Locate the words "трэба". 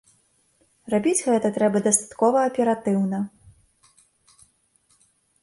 1.57-1.77